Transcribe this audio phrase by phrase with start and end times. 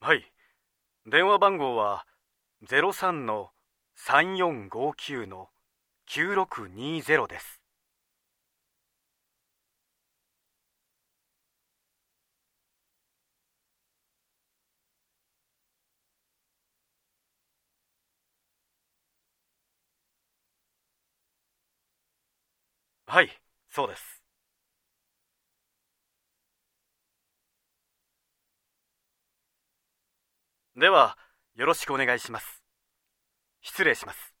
[0.00, 0.24] はい。
[1.06, 2.06] 電話番号は
[2.62, 3.50] 03の
[3.96, 5.50] 3459の
[6.06, 7.60] 9620です。
[23.06, 23.30] はい
[23.70, 24.17] そうです。
[30.78, 31.18] では
[31.56, 32.62] よろしくお願いします。
[33.62, 34.37] 失礼します。